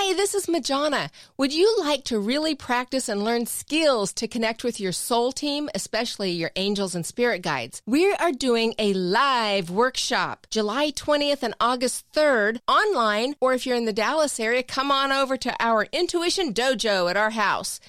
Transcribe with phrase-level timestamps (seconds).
[0.00, 1.10] Hi, this is Majana.
[1.38, 5.68] Would you like to really practice and learn skills to connect with your soul team,
[5.74, 7.82] especially your angels and spirit guides?
[7.84, 13.76] We are doing a live workshop July 20th and August 3rd online, or if you're
[13.76, 17.80] in the Dallas area, come on over to our Intuition Dojo at our house.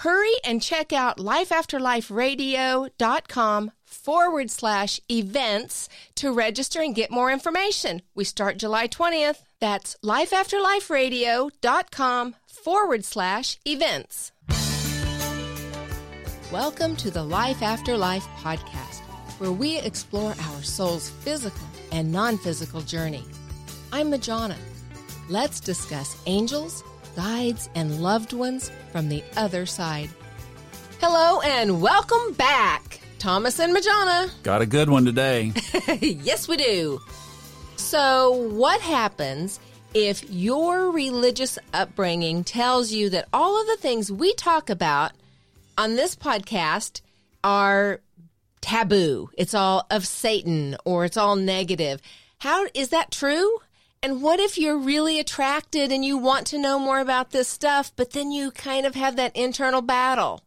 [0.00, 8.02] Hurry and check out lifeafterliferadio.com forward slash events to register and get more information.
[8.14, 9.38] We start July 20th.
[9.58, 14.32] That's lifeafterliferadio.com forward slash events.
[16.52, 19.00] Welcome to the Life After Life podcast,
[19.40, 23.24] where we explore our soul's physical and non physical journey.
[23.92, 24.56] I'm Majana.
[25.30, 26.84] Let's discuss angels,
[27.16, 30.10] guides, and loved ones from the other side.
[31.00, 34.30] Hello and welcome back, Thomas and Majana.
[34.42, 35.52] Got a good one today.
[36.00, 37.00] yes, we do.
[37.76, 39.58] So, what happens
[39.94, 45.12] if your religious upbringing tells you that all of the things we talk about
[45.78, 47.00] on this podcast
[47.42, 48.00] are
[48.60, 49.30] taboo?
[49.38, 52.00] It's all of Satan or it's all negative.
[52.38, 53.58] How is that true?
[54.02, 57.92] And what if you're really attracted and you want to know more about this stuff,
[57.96, 60.42] but then you kind of have that internal battle?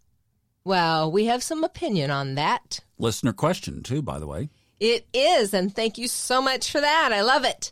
[0.64, 2.80] Well, we have some opinion on that.
[2.98, 4.50] Listener question, too, by the way.
[4.80, 7.12] It is, and thank you so much for that.
[7.12, 7.72] I love it.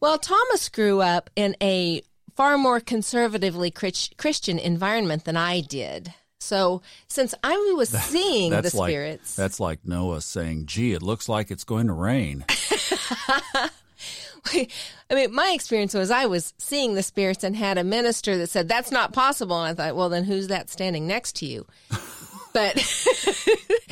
[0.00, 2.02] Well, Thomas grew up in a
[2.34, 6.12] far more conservatively Christian environment than I did.
[6.38, 9.38] So, since I was seeing the spirits.
[9.38, 12.44] Like, that's like Noah saying, gee, it looks like it's going to rain.
[15.10, 18.50] I mean, my experience was I was seeing the spirits and had a minister that
[18.50, 19.62] said, that's not possible.
[19.62, 21.66] And I thought, well, then who's that standing next to you?
[22.52, 22.74] But,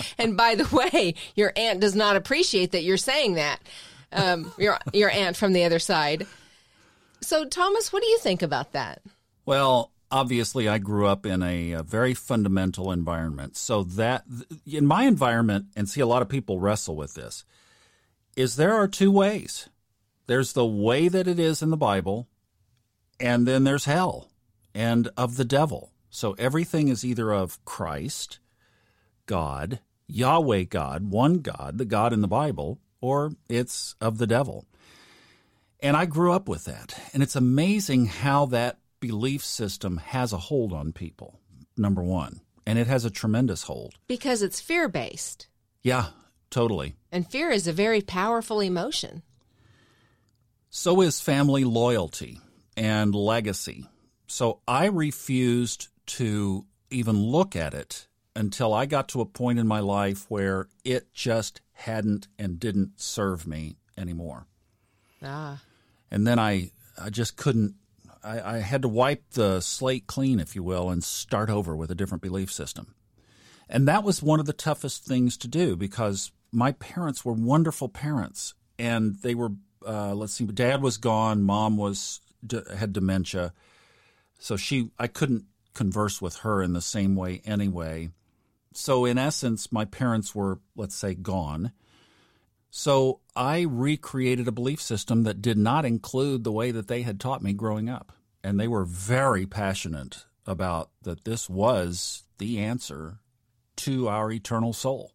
[0.19, 3.61] and by the way, your aunt does not appreciate that you're saying that.
[4.11, 6.27] Um, your, your aunt from the other side.
[7.21, 9.03] So, Thomas, what do you think about that?
[9.45, 13.59] Well, obviously, I grew up in a, a, very fundamental environment.
[13.59, 14.25] So, that
[14.65, 17.45] in my environment, and see a lot of people wrestle with this,
[18.35, 19.69] is there are two ways
[20.27, 22.29] there's the way that it is in the Bible,
[23.21, 24.31] and then there's hell
[24.75, 25.93] and of the devil.
[26.11, 28.39] So, everything is either of Christ
[29.27, 34.67] God, Yahweh God, one God, the God in the Bible, or it's of the devil.
[35.81, 36.99] And I grew up with that.
[37.13, 41.41] And it's amazing how that belief system has a hold on people,
[41.77, 42.41] number one.
[42.67, 43.97] And it has a tremendous hold.
[44.07, 45.49] Because it's fear based.
[45.83, 46.07] Yeah,
[46.49, 46.95] totally.
[47.13, 49.23] And fear is a very powerful emotion.
[50.77, 52.41] So is family loyalty
[52.77, 53.87] and legacy.
[54.27, 59.69] So I refused to even look at it until I got to a point in
[59.69, 64.49] my life where it just hadn't and didn't serve me anymore.
[65.23, 65.63] Ah.
[66.11, 67.77] And then I, I just couldn't,
[68.25, 71.93] I, I had to wipe the slate clean, if you will, and start over with
[71.93, 72.97] a different belief system.
[73.69, 77.89] And that was one of the toughest things to do because my parents were wonderful
[77.89, 79.53] parents and they were,
[79.87, 82.21] uh, let's see, dad was gone, mom was,
[82.77, 83.53] had dementia.
[84.39, 88.11] So she, I couldn't converse with her in the same way anyway.
[88.73, 91.71] So, in essence, my parents were, let's say, gone.
[92.71, 97.21] So, I recreated a belief system that did not include the way that they had
[97.21, 98.13] taught me growing up.
[98.43, 103.21] And they were very passionate about that this was the answer
[103.77, 105.13] to our eternal soul.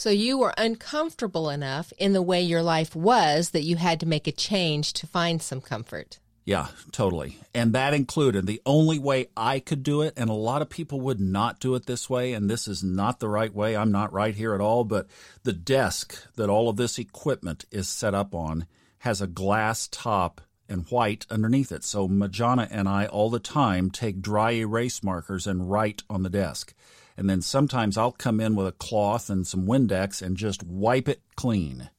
[0.00, 4.06] So, you were uncomfortable enough in the way your life was that you had to
[4.06, 6.18] make a change to find some comfort.
[6.46, 7.36] Yeah, totally.
[7.54, 11.02] And that included the only way I could do it, and a lot of people
[11.02, 13.76] would not do it this way, and this is not the right way.
[13.76, 15.06] I'm not right here at all, but
[15.42, 18.66] the desk that all of this equipment is set up on
[19.00, 21.84] has a glass top and white underneath it.
[21.84, 26.30] So Majana and I all the time take dry erase markers and write on the
[26.30, 26.72] desk.
[27.20, 31.06] And then sometimes I'll come in with a cloth and some Windex and just wipe
[31.06, 31.90] it clean.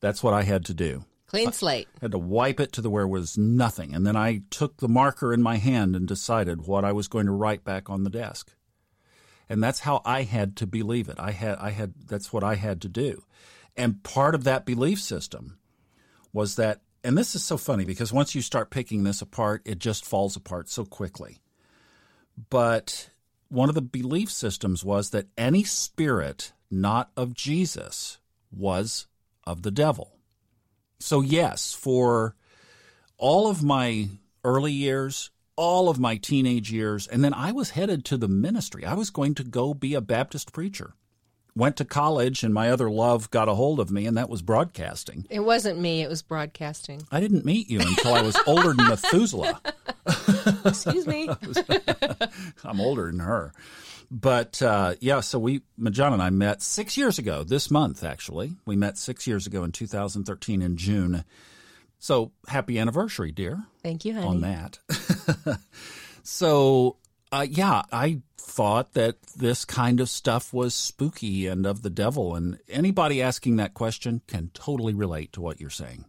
[0.00, 1.04] That's what I had to do.
[1.26, 1.86] Clean slate.
[1.96, 3.94] I had to wipe it to the where was nothing.
[3.94, 7.26] And then I took the marker in my hand and decided what I was going
[7.26, 8.54] to write back on the desk.
[9.50, 11.16] And that's how I had to believe it.
[11.18, 13.24] I had I had that's what I had to do.
[13.76, 15.58] And part of that belief system
[16.32, 19.78] was that and this is so funny because once you start picking this apart, it
[19.78, 21.36] just falls apart so quickly.
[22.48, 23.10] But
[23.48, 28.18] one of the belief systems was that any spirit not of Jesus
[28.50, 29.06] was
[29.44, 30.12] of the devil.
[30.98, 32.34] So, yes, for
[33.16, 34.08] all of my
[34.44, 38.84] early years, all of my teenage years, and then I was headed to the ministry.
[38.84, 40.94] I was going to go be a Baptist preacher
[41.58, 44.40] went to college and my other love got a hold of me, and that was
[44.42, 45.26] broadcasting.
[45.28, 47.02] It wasn't me, it was broadcasting.
[47.10, 49.60] I didn't meet you until I was older than Methuselah.
[50.64, 51.28] Excuse me.
[52.64, 53.52] I'm older than her.
[54.10, 58.52] But uh, yeah, so we, John and I met six years ago, this month actually.
[58.66, 61.24] We met six years ago in 2013 in June.
[61.98, 63.64] So happy anniversary, dear.
[63.82, 64.26] Thank you, honey.
[64.26, 64.78] On that.
[66.22, 66.96] so
[67.32, 72.34] uh, yeah, I thought that this kind of stuff was spooky and of the devil.
[72.34, 76.06] And anybody asking that question can totally relate to what you're saying.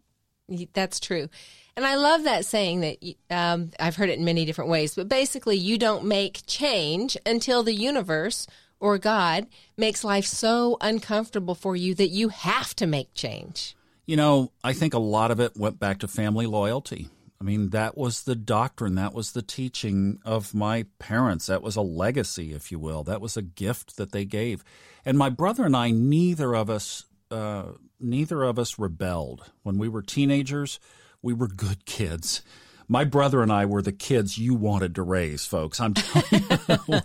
[0.73, 1.29] That's true.
[1.75, 2.97] And I love that saying that
[3.29, 7.63] um, I've heard it in many different ways, but basically, you don't make change until
[7.63, 8.47] the universe
[8.79, 9.47] or God
[9.77, 13.75] makes life so uncomfortable for you that you have to make change.
[14.05, 17.09] You know, I think a lot of it went back to family loyalty.
[17.39, 21.45] I mean, that was the doctrine, that was the teaching of my parents.
[21.45, 23.03] That was a legacy, if you will.
[23.03, 24.63] That was a gift that they gave.
[25.05, 29.87] And my brother and I, neither of us, uh, neither of us rebelled when we
[29.87, 30.79] were teenagers
[31.21, 32.41] we were good kids.
[32.87, 35.79] My brother and I were the kids you wanted to raise, folks.
[35.79, 36.43] I'm telling
[36.87, 37.01] you,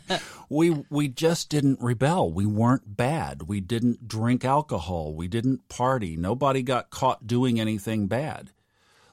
[0.49, 2.33] we we just didn't rebel.
[2.33, 3.43] We weren't bad.
[3.43, 5.15] We didn't drink alcohol.
[5.15, 6.17] We didn't party.
[6.17, 8.51] Nobody got caught doing anything bad.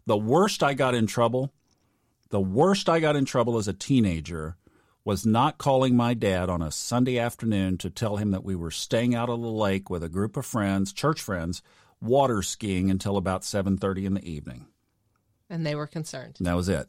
[0.05, 1.53] The worst I got in trouble,
[2.29, 4.55] the worst I got in trouble as a teenager
[5.03, 8.71] was not calling my dad on a Sunday afternoon to tell him that we were
[8.71, 11.61] staying out of the lake with a group of friends, church friends,
[11.99, 14.67] water skiing until about 7:30 in the evening.
[15.49, 16.35] And they were concerned.
[16.37, 16.87] And that was it.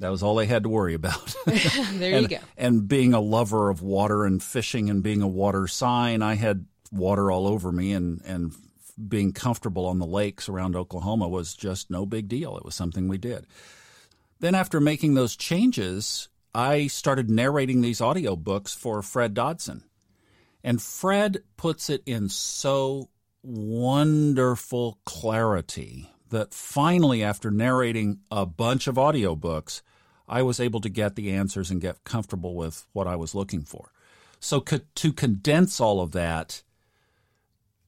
[0.00, 1.34] That was all they had to worry about.
[1.46, 2.38] there and, you go.
[2.56, 6.66] And being a lover of water and fishing and being a water sign, I had
[6.92, 8.54] water all over me and, and
[9.08, 12.56] being comfortable on the lakes around Oklahoma was just no big deal.
[12.56, 13.46] It was something we did.
[14.38, 19.84] Then after making those changes, I started narrating these audio books for Fred Dodson.
[20.64, 23.10] And Fred puts it in so
[23.42, 29.82] wonderful clarity that finally, after narrating a bunch of audiobooks,
[30.28, 33.62] I was able to get the answers and get comfortable with what I was looking
[33.62, 33.92] for.
[34.40, 36.62] So, to condense all of that,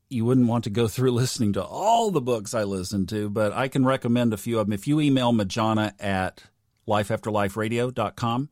[0.09, 3.53] you wouldn't want to go through listening to all the books I listened to, but
[3.53, 4.73] I can recommend a few of them.
[4.73, 6.45] If you email Majana at
[6.91, 8.49] lifeafterliferadio.com,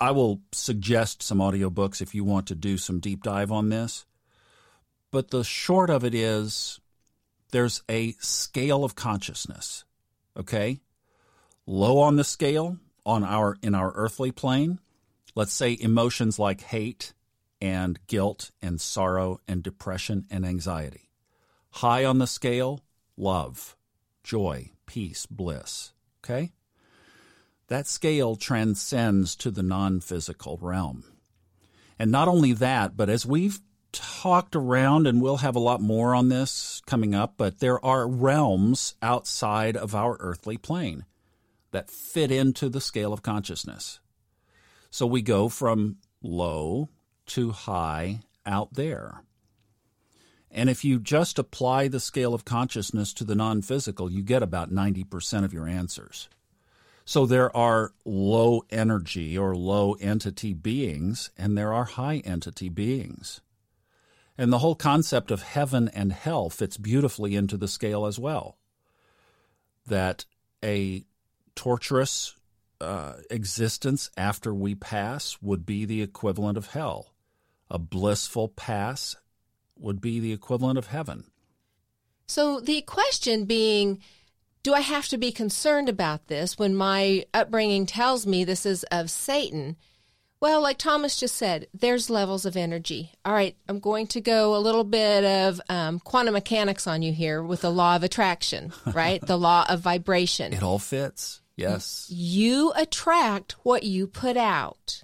[0.00, 4.06] I will suggest some audiobooks if you want to do some deep dive on this.
[5.10, 6.80] But the short of it is
[7.50, 9.84] there's a scale of consciousness.
[10.36, 10.80] Okay?
[11.66, 14.80] Low on the scale on our in our earthly plane,
[15.34, 17.12] let's say emotions like hate
[17.60, 21.10] and guilt and sorrow and depression and anxiety.
[21.70, 22.80] High on the scale,
[23.16, 23.76] love,
[24.22, 25.92] joy, peace, bliss.
[26.24, 26.52] Okay?
[27.68, 31.04] That scale transcends to the non physical realm.
[31.98, 33.60] And not only that, but as we've
[33.92, 38.08] talked around, and we'll have a lot more on this coming up, but there are
[38.08, 41.04] realms outside of our earthly plane
[41.70, 44.00] that fit into the scale of consciousness.
[44.90, 46.88] So we go from low
[47.26, 49.22] to high out there.
[50.50, 54.42] And if you just apply the scale of consciousness to the non physical, you get
[54.42, 56.30] about 90% of your answers.
[57.08, 63.40] So there are low energy or low entity beings, and there are high entity beings.
[64.36, 68.58] And the whole concept of heaven and hell fits beautifully into the scale as well.
[69.86, 70.26] That
[70.62, 71.06] a
[71.54, 72.34] torturous
[72.78, 77.14] uh, existence after we pass would be the equivalent of hell.
[77.70, 79.16] A blissful pass
[79.78, 81.24] would be the equivalent of heaven.
[82.26, 84.02] So the question being,
[84.68, 88.84] do I have to be concerned about this when my upbringing tells me this is
[88.92, 89.76] of Satan?
[90.40, 93.12] Well, like Thomas just said, there's levels of energy.
[93.24, 97.14] All right, I'm going to go a little bit of um, quantum mechanics on you
[97.14, 99.22] here with the law of attraction, right?
[99.22, 100.52] the law of vibration.
[100.52, 101.40] It all fits.
[101.56, 102.06] Yes.
[102.10, 105.02] You attract what you put out.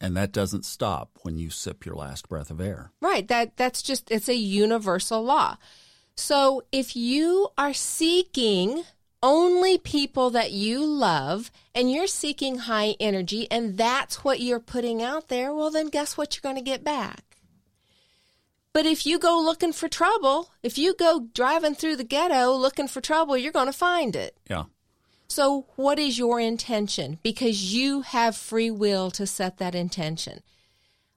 [0.00, 2.92] And that doesn't stop when you sip your last breath of air.
[3.00, 3.26] Right.
[3.26, 5.56] That that's just it's a universal law.
[6.16, 8.84] So if you are seeking
[9.22, 15.02] only people that you love and you're seeking high energy and that's what you're putting
[15.02, 17.34] out there, well, then guess what you're going to get back?
[18.72, 22.88] But if you go looking for trouble, if you go driving through the ghetto looking
[22.88, 24.36] for trouble, you're going to find it.
[24.50, 24.64] Yeah.
[25.28, 27.18] So, what is your intention?
[27.22, 30.42] Because you have free will to set that intention.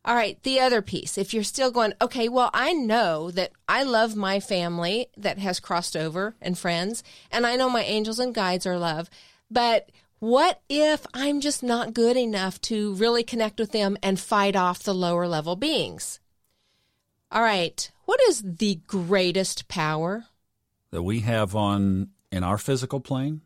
[0.08, 3.84] All right, the other piece, if you're still going, okay, well, I know that I
[3.84, 8.34] love my family that has crossed over and friends, and I know my angels and
[8.34, 9.10] guides are love,
[9.52, 14.56] but what if I'm just not good enough to really connect with them and fight
[14.56, 16.22] off the lower level beings?
[17.30, 17.92] All right.
[18.06, 20.28] What is the greatest power?
[20.92, 23.42] That we have on in our physical plane?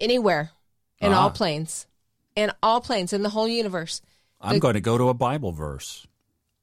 [0.00, 0.52] Anywhere.
[1.00, 1.30] In all Ah.
[1.30, 1.88] planes.
[2.36, 4.00] In all planes in the whole universe.
[4.40, 6.06] I'm The- going to go to a Bible verse.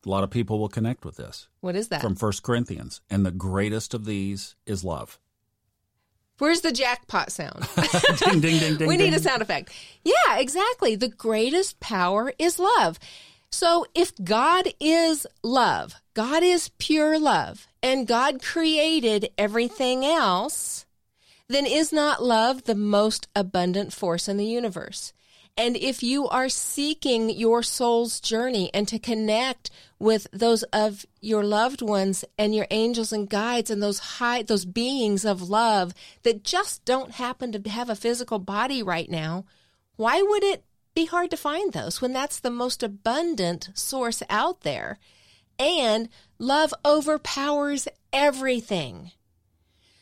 [0.05, 2.01] A lot of people will connect with this What is that?
[2.01, 3.01] from 1 Corinthians.
[3.09, 5.19] And the greatest of these is love.
[6.39, 7.67] Where's the jackpot sound?
[8.19, 8.87] ding, ding, ding, ding.
[8.87, 9.15] we need ding.
[9.15, 9.71] a sound effect.
[10.03, 10.95] Yeah, exactly.
[10.95, 12.99] The greatest power is love.
[13.51, 20.85] So if God is love, God is pure love, and God created everything else,
[21.47, 25.11] then is not love the most abundant force in the universe?
[25.57, 31.43] And if you are seeking your soul's journey and to connect with those of your
[31.43, 36.43] loved ones and your angels and guides and those high those beings of love that
[36.43, 39.45] just don't happen to have a physical body right now,
[39.95, 44.61] why would it be hard to find those when that's the most abundant source out
[44.61, 44.99] there?
[45.57, 49.09] And love overpowers everything.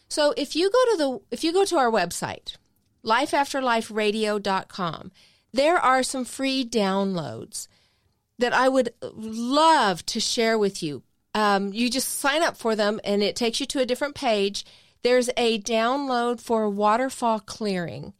[0.09, 2.57] So if you go to the if you go to our website,
[3.05, 5.11] lifeafterliferadio.com,
[5.55, 7.67] there are some free downloads
[8.37, 11.03] that I would love to share with you.
[11.33, 14.65] Um, you just sign up for them and it takes you to a different page.
[15.03, 18.13] There's a download for waterfall clearing.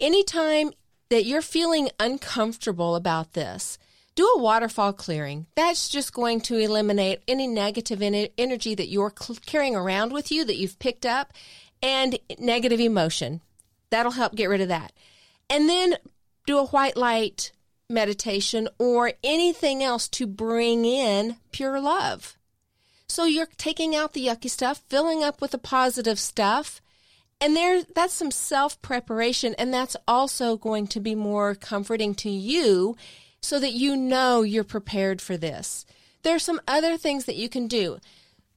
[0.00, 0.72] Anytime
[1.08, 3.78] that you're feeling uncomfortable about this,
[4.14, 5.46] do a waterfall clearing.
[5.54, 9.12] That's just going to eliminate any negative energy that you're
[9.46, 11.32] carrying around with you that you've picked up
[11.82, 13.40] and negative emotion.
[13.90, 14.92] That'll help get rid of that.
[15.50, 15.96] And then
[16.46, 17.52] do a white light
[17.88, 22.36] meditation or anything else to bring in pure love.
[23.08, 26.80] So you're taking out the yucky stuff, filling up with the positive stuff.
[27.40, 32.30] And there that's some self preparation and that's also going to be more comforting to
[32.30, 32.96] you
[33.40, 35.84] so that you know you're prepared for this.
[36.22, 37.98] There are some other things that you can do.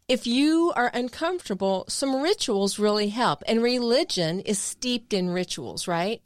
[0.07, 3.43] If you are uncomfortable, some rituals really help.
[3.45, 6.21] And religion is steeped in rituals, right?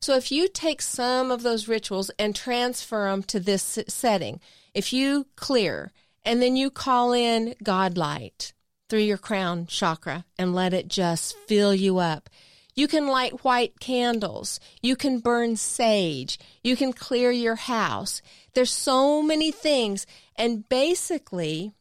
[0.00, 4.40] So if you take some of those rituals and transfer them to this setting,
[4.74, 5.92] if you clear
[6.24, 8.52] and then you call in God light
[8.88, 12.30] through your crown chakra and let it just fill you up.
[12.74, 14.60] You can light white candles.
[14.80, 16.38] You can burn sage.
[16.62, 18.22] You can clear your house.
[18.54, 20.06] There's so many things.
[20.36, 21.72] And basically,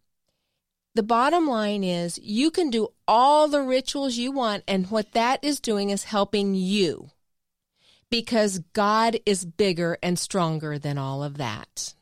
[0.96, 4.64] the bottom line is you can do all the rituals you want.
[4.68, 7.12] And what that is doing is helping you
[8.10, 11.94] because God is bigger and stronger than all of that.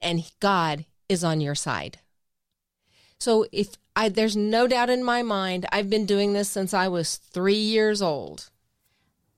[0.00, 1.98] And God is on your side.
[3.18, 6.88] So if I there's no doubt in my mind, I've been doing this since I
[6.88, 8.48] was 3 years old.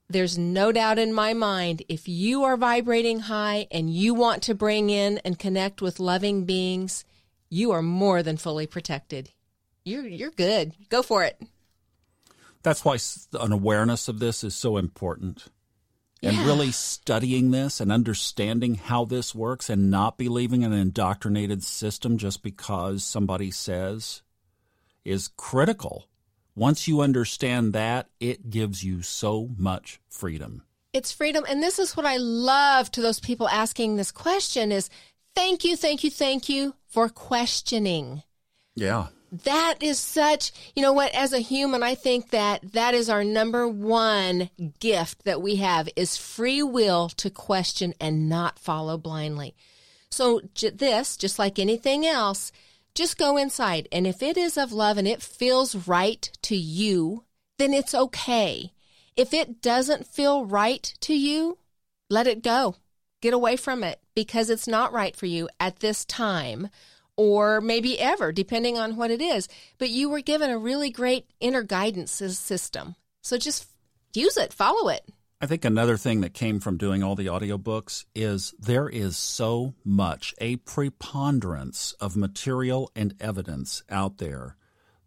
[0.08, 4.54] There's no doubt in my mind if you are vibrating high and you want to
[4.54, 7.04] bring in and connect with loving beings,
[7.48, 9.30] you are more than fully protected.
[9.84, 10.74] You're you're good.
[10.90, 11.40] Go for it.
[12.62, 12.98] That's why
[13.40, 15.48] an awareness of this is so important.
[16.22, 16.46] And Yeah.
[16.46, 22.16] really studying this and understanding how this works and not believing in an indoctrinated system
[22.16, 24.22] just because somebody says
[25.04, 26.06] is critical.
[26.54, 30.62] Once you understand that, it gives you so much freedom.
[30.92, 31.44] It's freedom.
[31.48, 34.90] And this is what I love to those people asking this question is
[35.34, 38.22] thank you, thank you, thank you for questioning.
[38.74, 39.08] Yeah.
[39.32, 43.24] That is such, you know what, as a human, I think that that is our
[43.24, 49.54] number one gift that we have is free will to question and not follow blindly.
[50.10, 52.52] So this, just like anything else,
[52.94, 53.88] just go inside.
[53.90, 57.24] And if it is of love and it feels right to you,
[57.56, 58.70] then it's okay.
[59.16, 61.56] If it doesn't feel right to you,
[62.10, 62.76] let it go.
[63.22, 66.68] Get away from it because it's not right for you at this time
[67.22, 69.46] or maybe ever, depending on what it is.
[69.78, 72.96] But you were given a really great inner guidance system.
[73.20, 73.68] So just
[74.12, 75.08] use it, follow it.
[75.40, 79.74] I think another thing that came from doing all the audiobooks is there is so
[79.84, 84.56] much, a preponderance of material and evidence out there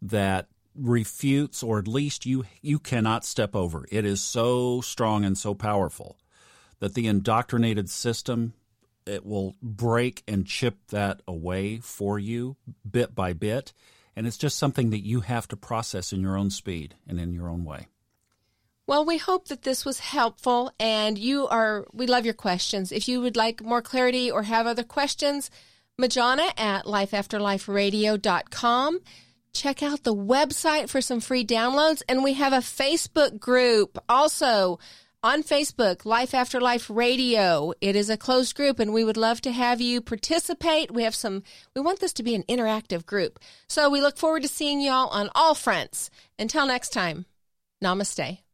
[0.00, 3.84] that refutes or at least you you cannot step over.
[3.92, 6.18] It is so strong and so powerful
[6.80, 8.54] that the indoctrinated system
[9.06, 12.56] it will break and chip that away for you
[12.88, 13.72] bit by bit
[14.16, 17.34] and it's just something that you have to process in your own speed and in
[17.34, 17.88] your own way.
[18.86, 22.92] Well, we hope that this was helpful and you are, we love your questions.
[22.92, 25.50] If you would like more clarity or have other questions,
[26.00, 29.00] Majana at lifeafterliferadio.com.
[29.52, 34.78] Check out the website for some free downloads and we have a Facebook group also
[35.26, 37.72] on Facebook, Life After Life Radio.
[37.80, 40.92] It is a closed group and we would love to have you participate.
[40.92, 41.42] We have some,
[41.74, 43.40] we want this to be an interactive group.
[43.66, 46.10] So we look forward to seeing y'all on all fronts.
[46.38, 47.26] Until next time,
[47.82, 48.45] namaste.